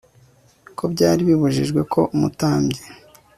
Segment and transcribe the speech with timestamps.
[0.77, 2.81] ko byari bibujijwe ko umutambyi